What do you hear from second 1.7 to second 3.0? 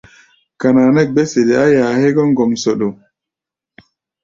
yá hégɔ́ ŋgomsoɗo.